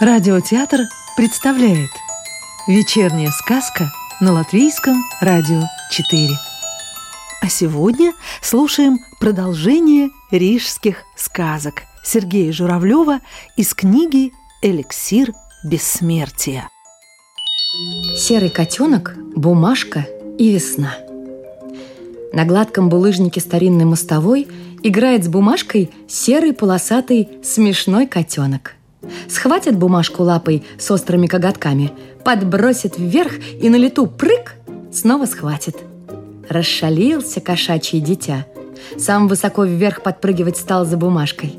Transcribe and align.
Радиотеатр 0.00 0.82
представляет 1.16 1.90
Вечерняя 2.68 3.32
сказка 3.32 3.90
на 4.20 4.32
Латвийском 4.32 5.02
радио 5.20 5.62
4 5.90 6.28
А 7.42 7.48
сегодня 7.48 8.12
слушаем 8.40 9.00
продолжение 9.18 10.10
рижских 10.30 10.98
сказок 11.16 11.82
Сергея 12.04 12.52
Журавлева 12.52 13.18
из 13.56 13.74
книги 13.74 14.32
«Эликсир 14.62 15.32
бессмертия» 15.64 16.68
Серый 18.16 18.50
котенок, 18.50 19.16
бумажка 19.34 20.06
и 20.38 20.52
весна. 20.52 20.94
На 22.32 22.44
гладком 22.44 22.88
булыжнике 22.88 23.40
старинной 23.40 23.84
мостовой 23.84 24.46
играет 24.84 25.24
с 25.24 25.28
бумажкой 25.28 25.90
серый 26.06 26.52
полосатый 26.52 27.28
смешной 27.42 28.06
котенок– 28.06 28.76
Схватит 29.28 29.76
бумажку 29.76 30.22
лапой 30.22 30.64
с 30.78 30.90
острыми 30.90 31.26
коготками, 31.26 31.92
подбросит 32.24 32.98
вверх 32.98 33.32
и 33.60 33.68
на 33.68 33.76
лету 33.76 34.06
прыг 34.06 34.56
снова 34.92 35.26
схватит. 35.26 35.76
Расшалился 36.48 37.40
кошачье 37.40 38.00
дитя. 38.00 38.46
Сам 38.96 39.28
высоко 39.28 39.64
вверх 39.64 40.02
подпрыгивать 40.02 40.56
стал 40.56 40.84
за 40.84 40.96
бумажкой. 40.96 41.54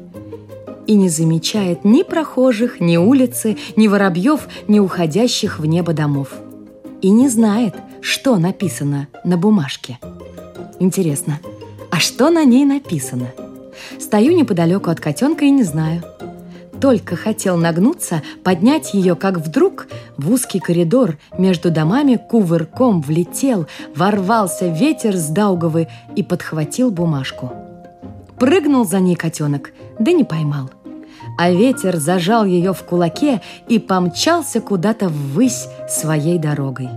И 0.88 0.96
не 0.96 1.10
замечает 1.10 1.86
ни 1.86 2.02
прохожих, 2.02 2.80
ни 2.80 2.98
улицы, 2.98 3.58
ни 3.76 3.88
воробьев, 3.88 4.48
ни 4.68 4.80
уходящих 4.80 5.60
в 5.60 5.66
небо 5.66 5.94
домов. 5.94 6.30
И 7.02 7.10
не 7.10 7.30
знает, 7.30 7.76
что 8.02 8.38
написано 8.38 9.08
на 9.24 9.38
бумажке. 9.38 10.00
Интересно, 10.80 11.40
а 11.92 12.00
что 12.00 12.32
на 12.32 12.44
ней 12.44 12.66
написано? 12.66 13.28
Стою 14.00 14.36
неподалеку 14.36 14.90
от 14.90 15.00
котенка 15.00 15.46
и 15.46 15.52
не 15.52 15.64
знаю– 15.64 16.04
только 16.80 17.16
хотел 17.16 17.58
нагнуться, 17.58 18.22
поднять 18.44 18.94
ее, 18.94 19.16
как 19.16 19.38
вдруг 19.38 19.88
в 20.18 20.32
узкий 20.32 20.60
коридор 20.60 21.18
между 21.38 21.72
домами 21.72 22.16
кувырком 22.16 23.02
влетел, 23.02 23.68
ворвался 23.96 24.68
ветер 24.68 25.16
с 25.16 25.28
Даугавы 25.28 25.88
и 26.16 26.24
подхватил 26.24 26.92
бумажку. 26.92 27.52
Прыгнул 28.40 28.86
за 28.86 29.00
ней 29.00 29.16
котенок, 29.16 29.72
да 30.00 30.12
не 30.12 30.24
поймал. 30.24 30.70
А 31.38 31.52
ветер 31.52 31.98
зажал 31.98 32.46
ее 32.46 32.74
в 32.74 32.84
кулаке 32.84 33.42
и 33.68 33.80
помчался 33.80 34.62
куда-то 34.62 35.10
ввысь 35.10 35.68
своей 35.90 36.38
дорогой. 36.38 36.90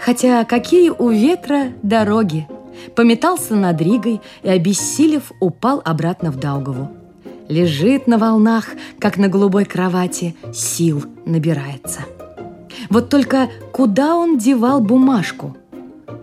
Хотя 0.00 0.44
какие 0.44 0.90
у 0.90 1.08
ветра 1.08 1.72
дороги! 1.82 2.46
Пометался 2.94 3.56
над 3.56 3.80
Ригой 3.80 4.20
и, 4.42 4.48
обессилев, 4.48 5.32
упал 5.40 5.82
обратно 5.84 6.30
в 6.30 6.36
Даугаву 6.36 6.97
лежит 7.48 8.06
на 8.06 8.18
волнах, 8.18 8.66
как 8.98 9.16
на 9.16 9.28
голубой 9.28 9.64
кровати, 9.64 10.36
сил 10.52 11.04
набирается. 11.24 12.00
Вот 12.90 13.08
только 13.08 13.48
куда 13.72 14.14
он 14.14 14.38
девал 14.38 14.80
бумажку? 14.80 15.56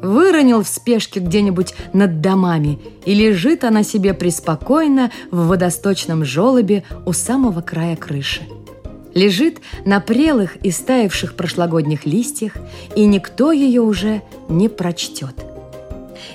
Выронил 0.01 0.63
в 0.63 0.67
спешке 0.67 1.19
где-нибудь 1.19 1.73
над 1.93 2.21
домами, 2.21 2.79
и 3.05 3.13
лежит 3.13 3.63
она 3.63 3.83
себе 3.83 4.13
преспокойно 4.13 5.11
в 5.31 5.47
водосточном 5.47 6.23
желобе 6.23 6.83
у 7.05 7.13
самого 7.13 7.61
края 7.61 7.95
крыши. 7.95 8.43
Лежит 9.13 9.61
на 9.85 10.01
прелых 10.01 10.57
и 10.57 10.71
стаявших 10.71 11.35
прошлогодних 11.35 12.05
листьях, 12.05 12.53
и 12.95 13.05
никто 13.05 13.51
ее 13.51 13.81
уже 13.81 14.21
не 14.49 14.69
прочтет– 14.69 15.35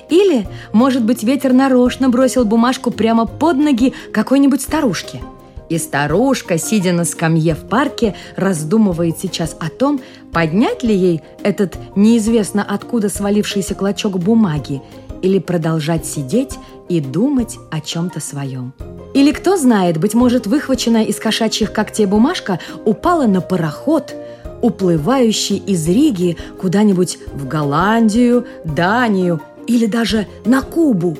или, 0.09 0.47
может 0.73 1.03
быть, 1.03 1.23
ветер 1.23 1.53
нарочно 1.53 2.09
бросил 2.09 2.45
бумажку 2.45 2.91
прямо 2.91 3.25
под 3.25 3.57
ноги 3.57 3.93
какой-нибудь 4.13 4.61
старушке. 4.61 5.21
И 5.69 5.77
старушка, 5.77 6.57
сидя 6.57 6.91
на 6.91 7.05
скамье 7.05 7.55
в 7.55 7.67
парке, 7.69 8.13
раздумывает 8.35 9.17
сейчас 9.19 9.55
о 9.57 9.69
том, 9.69 10.01
поднять 10.33 10.83
ли 10.83 10.93
ей 10.93 11.21
этот 11.43 11.77
неизвестно 11.95 12.61
откуда 12.61 13.07
свалившийся 13.07 13.73
клочок 13.73 14.19
бумаги 14.19 14.81
или 15.21 15.39
продолжать 15.39 16.05
сидеть 16.05 16.57
и 16.89 16.99
думать 16.99 17.57
о 17.71 17.79
чем-то 17.79 18.19
своем. 18.19 18.73
Или 19.13 19.31
кто 19.31 19.55
знает, 19.55 19.97
быть 19.97 20.13
может, 20.13 20.45
выхваченная 20.45 21.03
из 21.03 21.17
кошачьих 21.19 21.71
когтей 21.71 22.05
бумажка 22.05 22.59
упала 22.83 23.25
на 23.27 23.39
пароход, 23.39 24.13
уплывающий 24.61 25.57
из 25.57 25.87
Риги 25.87 26.37
куда-нибудь 26.59 27.17
в 27.33 27.47
Голландию, 27.47 28.45
Данию 28.63 29.41
или 29.67 29.85
даже 29.85 30.27
на 30.45 30.61
Кубу. 30.61 31.17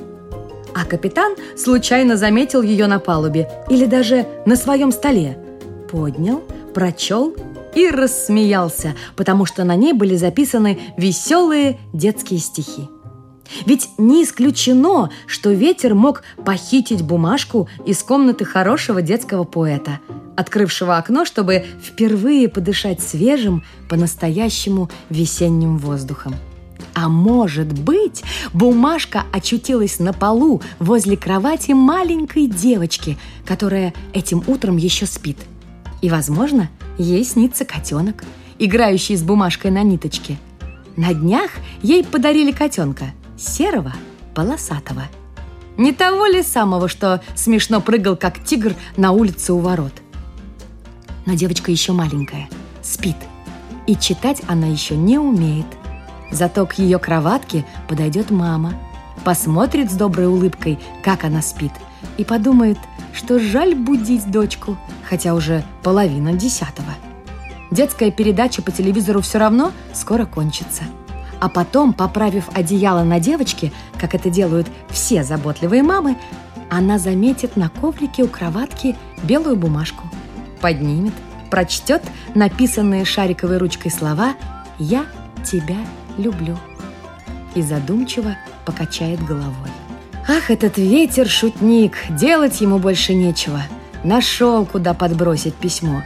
А 0.74 0.84
капитан 0.84 1.34
случайно 1.56 2.16
заметил 2.16 2.62
ее 2.62 2.86
на 2.86 2.98
палубе 2.98 3.48
или 3.68 3.86
даже 3.86 4.26
на 4.46 4.56
своем 4.56 4.90
столе. 4.90 5.38
Поднял, 5.90 6.42
прочел 6.74 7.34
и 7.74 7.88
рассмеялся, 7.88 8.94
потому 9.16 9.44
что 9.44 9.64
на 9.64 9.76
ней 9.76 9.92
были 9.92 10.16
записаны 10.16 10.78
веселые 10.96 11.78
детские 11.92 12.40
стихи. 12.40 12.88
Ведь 13.66 13.90
не 13.98 14.24
исключено, 14.24 15.10
что 15.26 15.50
ветер 15.50 15.94
мог 15.94 16.22
похитить 16.44 17.02
бумажку 17.02 17.68
из 17.84 18.02
комнаты 18.02 18.44
хорошего 18.44 19.02
детского 19.02 19.44
поэта, 19.44 20.00
открывшего 20.36 20.96
окно, 20.96 21.24
чтобы 21.24 21.64
впервые 21.82 22.48
подышать 22.48 23.02
свежим, 23.02 23.62
по-настоящему 23.88 24.90
весенним 25.10 25.76
воздухом. 25.76 26.34
А 26.94 27.08
может 27.08 27.72
быть, 27.72 28.22
бумажка 28.52 29.24
очутилась 29.32 29.98
на 29.98 30.12
полу 30.12 30.62
возле 30.78 31.16
кровати 31.16 31.72
маленькой 31.72 32.46
девочки, 32.46 33.18
которая 33.46 33.94
этим 34.12 34.42
утром 34.46 34.76
еще 34.76 35.06
спит. 35.06 35.38
И, 36.00 36.10
возможно, 36.10 36.68
ей 36.98 37.24
снится 37.24 37.64
котенок, 37.64 38.24
играющий 38.58 39.16
с 39.16 39.22
бумажкой 39.22 39.70
на 39.70 39.82
ниточке. 39.82 40.38
На 40.96 41.14
днях 41.14 41.50
ей 41.82 42.04
подарили 42.04 42.52
котенка, 42.52 43.06
серого, 43.38 43.92
полосатого. 44.34 45.04
Не 45.78 45.92
того 45.92 46.26
ли 46.26 46.42
самого, 46.42 46.88
что 46.88 47.22
смешно 47.34 47.80
прыгал, 47.80 48.16
как 48.16 48.44
тигр, 48.44 48.74
на 48.96 49.12
улице 49.12 49.54
у 49.54 49.58
ворот. 49.58 49.94
Но 51.24 51.34
девочка 51.34 51.70
еще 51.70 51.92
маленькая, 51.92 52.50
спит, 52.82 53.16
и 53.86 53.96
читать 53.96 54.42
она 54.48 54.66
еще 54.66 54.96
не 54.96 55.18
умеет– 55.18 55.66
Зато 56.32 56.66
к 56.66 56.74
ее 56.74 56.98
кроватке 56.98 57.64
подойдет 57.86 58.30
мама, 58.30 58.72
посмотрит 59.22 59.90
с 59.90 59.94
доброй 59.94 60.26
улыбкой, 60.26 60.78
как 61.04 61.24
она 61.24 61.42
спит, 61.42 61.72
и 62.16 62.24
подумает, 62.24 62.78
что 63.12 63.38
жаль 63.38 63.74
будить 63.74 64.30
дочку, 64.30 64.78
хотя 65.08 65.34
уже 65.34 65.62
половина 65.82 66.32
десятого. 66.32 66.94
Детская 67.70 68.10
передача 68.10 68.62
по 68.62 68.72
телевизору 68.72 69.20
все 69.20 69.38
равно 69.38 69.72
скоро 69.92 70.24
кончится. 70.24 70.84
А 71.38 71.48
потом, 71.48 71.92
поправив 71.92 72.48
одеяло 72.54 73.02
на 73.02 73.20
девочке, 73.20 73.72
как 73.98 74.14
это 74.14 74.30
делают 74.30 74.68
все 74.88 75.24
заботливые 75.24 75.82
мамы, 75.82 76.16
она 76.70 76.98
заметит 76.98 77.56
на 77.56 77.68
коврике 77.68 78.22
у 78.22 78.28
кроватки 78.28 78.96
белую 79.22 79.56
бумажку, 79.56 80.04
поднимет, 80.60 81.12
прочтет 81.50 82.02
написанные 82.34 83.04
шариковой 83.04 83.58
ручкой 83.58 83.90
слова 83.90 84.34
«Я 84.78 85.04
тебя 85.44 85.76
люблю». 86.18 86.58
И 87.54 87.62
задумчиво 87.62 88.36
покачает 88.64 89.24
головой. 89.24 89.70
Ах, 90.28 90.50
этот 90.50 90.78
ветер-шутник, 90.78 91.96
делать 92.10 92.60
ему 92.60 92.78
больше 92.78 93.12
нечего. 93.12 93.62
Нашел, 94.04 94.64
куда 94.64 94.94
подбросить 94.94 95.54
письмо. 95.54 96.02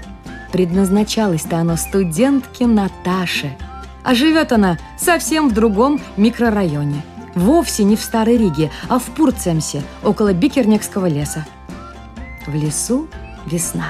Предназначалось-то 0.53 1.59
оно 1.59 1.77
студентке 1.77 2.67
Наташе. 2.67 3.57
А 4.03 4.15
живет 4.15 4.53
она 4.53 4.79
совсем 4.99 5.51
в 5.51 5.53
другом 5.53 6.01
микрорайоне. 6.17 7.03
Вовсе 7.35 7.85
не 7.85 7.97
в 7.97 8.01
Старой 8.01 8.39
Риге, 8.39 8.71
а 8.89 8.99
в 8.99 9.05
Пурцемсе, 9.05 9.83
около 10.03 10.33
Бикернекского 10.33 11.07
леса. 11.07 11.45
В 12.47 12.55
лесу 12.55 13.09
весна. 13.45 13.89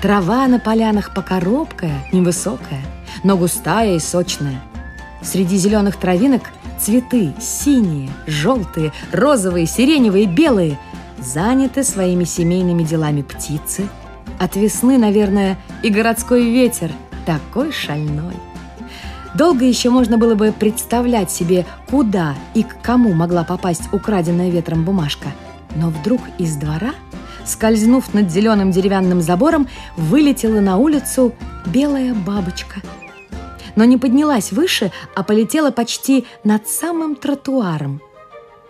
Трава 0.00 0.46
на 0.46 0.58
полянах 0.58 1.12
покоробкая, 1.12 2.02
невысокая, 2.12 2.80
но 3.22 3.36
густая 3.36 3.96
и 3.96 4.00
сочная– 4.00 4.62
Среди 5.22 5.56
зеленых 5.56 5.96
травинок 5.96 6.42
цветы 6.78 7.32
синие, 7.40 8.10
желтые, 8.26 8.92
розовые, 9.12 9.66
сиреневые, 9.66 10.26
белые 10.26 10.78
заняты 11.18 11.84
своими 11.84 12.24
семейными 12.24 12.82
делами 12.82 13.22
птицы. 13.22 13.88
От 14.40 14.56
весны, 14.56 14.98
наверное, 14.98 15.58
и 15.82 15.90
городской 15.90 16.50
ветер 16.50 16.90
такой 17.24 17.70
шальной. 17.70 18.34
Долго 19.34 19.64
еще 19.64 19.90
можно 19.90 20.18
было 20.18 20.34
бы 20.34 20.52
представлять 20.52 21.30
себе, 21.30 21.64
куда 21.88 22.34
и 22.54 22.64
к 22.64 22.80
кому 22.82 23.12
могла 23.12 23.44
попасть 23.44 23.92
украденная 23.92 24.50
ветром 24.50 24.84
бумажка. 24.84 25.28
Но 25.76 25.88
вдруг 25.88 26.20
из 26.38 26.56
двора, 26.56 26.92
скользнув 27.44 28.12
над 28.12 28.30
зеленым 28.30 28.72
деревянным 28.72 29.22
забором, 29.22 29.68
вылетела 29.96 30.60
на 30.60 30.76
улицу 30.76 31.32
белая 31.66 32.12
бабочка– 32.12 32.82
но 33.76 33.84
не 33.84 33.96
поднялась 33.96 34.52
выше, 34.52 34.92
а 35.14 35.22
полетела 35.22 35.70
почти 35.70 36.26
над 36.44 36.68
самым 36.68 37.16
тротуаром. 37.16 38.00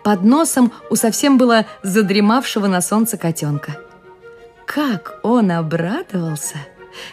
Под 0.05 0.23
носом 0.25 0.73
у 0.91 0.97
совсем 0.97 1.39
было 1.39 1.67
задремавшего 1.83 2.67
на 2.67 2.81
солнце 2.81 3.17
котенка. 3.17 3.77
Как 4.67 5.21
он 5.23 5.51
обрадовался! 5.51 6.57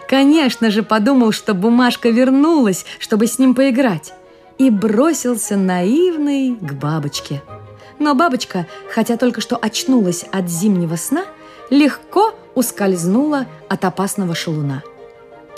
Конечно 0.08 0.72
же, 0.72 0.84
подумал, 0.84 1.32
что 1.32 1.54
бумажка 1.54 2.10
вернулась, 2.10 2.86
чтобы 3.00 3.28
с 3.28 3.40
ним 3.40 3.56
поиграть, 3.56 4.14
и 4.58 4.70
бросился 4.70 5.56
наивный 5.56 6.56
к 6.56 6.74
бабочке. 6.74 7.42
Но 7.98 8.16
бабочка, 8.16 8.66
хотя 8.94 9.18
только 9.18 9.42
что 9.42 9.56
очнулась 9.56 10.26
от 10.32 10.50
зимнего 10.50 10.96
сна, 10.96 11.26
легко 11.70 12.34
ускользнула 12.56 13.46
от 13.70 13.86
опасного 13.86 14.36
шалуна. 14.36 14.84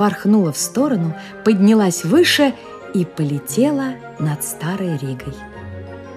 Порхнула 0.01 0.51
в 0.51 0.57
сторону, 0.57 1.15
поднялась 1.45 2.03
выше 2.03 2.55
и 2.95 3.05
полетела 3.05 3.93
над 4.17 4.43
Старой 4.43 4.97
Ригой. 4.97 5.35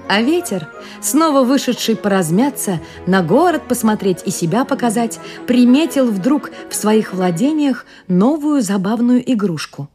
А 0.08 0.22
ветер, 0.22 0.68
снова 1.02 1.44
вышедший 1.44 1.94
поразмяться, 1.94 2.80
на 3.06 3.22
город 3.22 3.68
посмотреть 3.68 4.22
и 4.24 4.30
себя 4.30 4.64
показать, 4.64 5.20
приметил 5.46 6.10
вдруг 6.10 6.50
в 6.70 6.74
своих 6.74 7.12
владениях 7.12 7.84
новую 8.08 8.62
забавную 8.62 9.22
игрушку. 9.30 9.90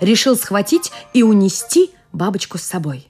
Решил 0.00 0.36
схватить 0.36 0.92
и 1.12 1.24
унести 1.24 1.90
бабочку 2.12 2.58
с 2.58 2.62
собой. 2.62 3.08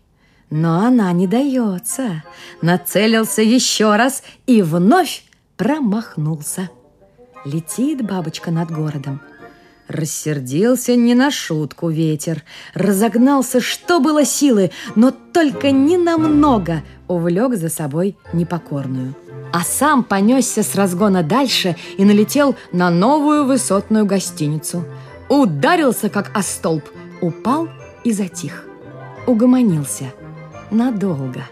Но 0.48 0.78
она 0.78 1.12
не 1.12 1.26
дается. 1.26 2.24
Нацелился 2.62 3.42
еще 3.42 3.96
раз 3.96 4.22
и 4.46 4.62
вновь 4.62 5.24
промахнулся. 5.58 6.70
Летит 7.44 8.00
бабочка 8.00 8.50
над 8.50 8.70
городом. 8.70 9.20
Рассердился 9.90 10.94
не 10.94 11.16
на 11.16 11.32
шутку 11.32 11.88
ветер, 11.88 12.44
разогнался, 12.74 13.60
что 13.60 13.98
было 13.98 14.24
силы, 14.24 14.70
но 14.94 15.10
только 15.10 15.72
не 15.72 15.96
намного 15.96 16.84
увлек 17.08 17.56
за 17.56 17.68
собой 17.70 18.16
непокорную. 18.32 19.16
А 19.52 19.64
сам 19.64 20.04
понесся 20.04 20.62
с 20.62 20.76
разгона 20.76 21.24
дальше 21.24 21.74
и 21.98 22.04
налетел 22.04 22.54
на 22.70 22.88
новую 22.88 23.46
высотную 23.46 24.06
гостиницу. 24.06 24.84
Ударился, 25.28 26.08
как 26.08 26.30
о 26.36 26.42
столб, 26.42 26.84
упал 27.20 27.68
и 28.04 28.12
затих. 28.12 28.66
Угомонился. 29.26 30.12
Надолго. 30.70 31.42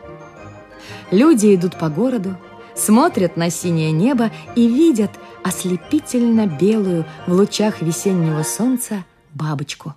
Люди 1.11 1.56
идут 1.56 1.76
по 1.76 1.88
городу, 1.88 2.37
смотрят 2.76 3.37
на 3.37 3.50
синее 3.50 3.90
небо 3.90 4.31
и 4.55 4.69
видят– 4.69 5.11
ослепительно 5.44 6.46
белую 6.46 7.05
в 7.26 7.32
лучах 7.32 7.82
весеннего 7.82 8.43
солнца 8.43 9.05
бабочку. 9.35 9.94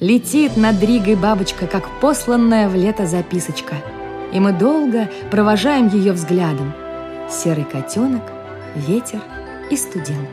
Летит 0.00 0.56
над 0.56 0.82
Ригой 0.82 1.14
бабочка, 1.14 1.66
как 1.66 1.88
посланная 2.00 2.68
в 2.68 2.74
лето 2.74 3.06
записочка, 3.06 3.76
и 4.32 4.40
мы 4.40 4.52
долго 4.52 5.08
провожаем 5.30 5.88
ее 5.88 6.12
взглядом. 6.12 6.72
Серый 7.30 7.64
котенок, 7.64 8.22
ветер 8.74 9.20
и 9.70 9.76
студент. 9.76 10.28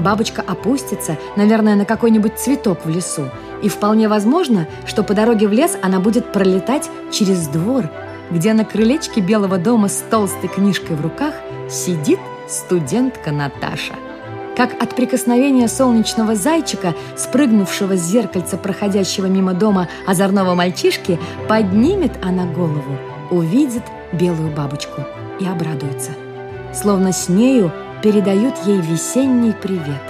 Бабочка 0.00 0.42
опустится, 0.42 1.18
наверное, 1.36 1.76
на 1.76 1.84
какой-нибудь 1.84 2.38
цветок 2.38 2.84
в 2.84 2.88
лесу, 2.88 3.28
и 3.62 3.68
вполне 3.68 4.08
возможно, 4.08 4.66
что 4.86 5.02
по 5.02 5.14
дороге 5.14 5.46
в 5.46 5.52
лес 5.52 5.76
она 5.82 6.00
будет 6.00 6.32
пролетать 6.32 6.90
через 7.12 7.46
двор, 7.48 7.88
где 8.30 8.52
на 8.54 8.64
крылечке 8.64 9.20
белого 9.20 9.58
дома 9.58 9.88
с 9.88 10.02
толстой 10.10 10.48
книжкой 10.48 10.96
в 10.96 11.02
руках 11.02 11.34
сидит 11.68 12.18
студентка 12.50 13.30
Наташа. 13.30 13.94
Как 14.56 14.82
от 14.82 14.94
прикосновения 14.94 15.68
солнечного 15.68 16.34
зайчика, 16.34 16.94
спрыгнувшего 17.16 17.96
с 17.96 18.00
зеркальца 18.00 18.58
проходящего 18.58 19.26
мимо 19.26 19.54
дома 19.54 19.88
озорного 20.06 20.54
мальчишки, 20.54 21.18
поднимет 21.48 22.12
она 22.22 22.44
голову, 22.44 22.98
увидит 23.30 23.84
белую 24.12 24.54
бабочку 24.54 25.02
и 25.38 25.46
обрадуется. 25.46 26.10
Словно 26.74 27.12
с 27.12 27.28
нею 27.28 27.72
передают 28.02 28.54
ей 28.66 28.80
весенний 28.80 29.52
привет. 29.52 30.02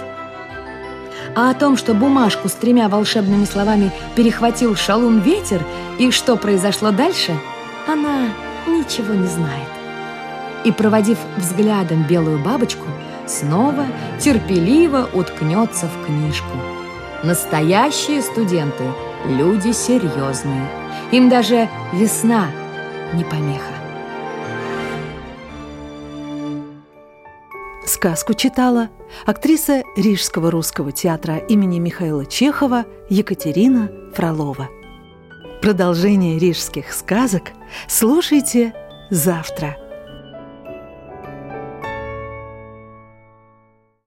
А 1.33 1.51
о 1.51 1.53
том, 1.53 1.77
что 1.77 1.93
бумажку 1.93 2.49
с 2.49 2.53
тремя 2.53 2.89
волшебными 2.89 3.45
словами 3.45 3.91
перехватил 4.15 4.75
шалун 4.75 5.19
ветер 5.19 5.61
и 5.97 6.11
что 6.11 6.35
произошло 6.35 6.91
дальше, 6.91 7.31
она 7.87 8.25
ничего 8.67 9.13
не 9.13 9.27
знает 9.27 9.80
и, 10.65 10.71
проводив 10.71 11.17
взглядом 11.37 12.03
белую 12.03 12.39
бабочку, 12.39 12.85
снова 13.25 13.85
терпеливо 14.19 15.09
уткнется 15.13 15.87
в 15.87 16.05
книжку. 16.05 16.57
Настоящие 17.23 18.21
студенты– 18.21 18.83
люди 19.27 19.71
серьезные. 19.71 20.67
Им 21.11 21.29
даже 21.29 21.69
весна 21.93 22.47
не 23.13 23.23
помеха. 23.23 23.73
Сказку 27.85 28.33
читала 28.33 28.89
актриса 29.25 29.83
Рижского 29.95 30.49
русского 30.49 30.91
театра 30.91 31.37
имени 31.37 31.77
Михаила 31.79 32.25
Чехова 32.25 32.85
Екатерина 33.09 33.91
Фролова. 34.15 34.69
Продолжение 35.61 36.39
рижских 36.39 36.93
сказок 36.93 37.51
слушайте 37.87 38.73
завтра. 39.11 39.77